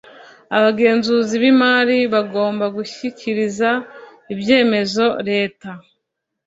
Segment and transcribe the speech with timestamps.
[0.57, 3.69] abagenzuzi b imari bagomba gushyikiriza
[4.33, 5.69] ibyemezo leta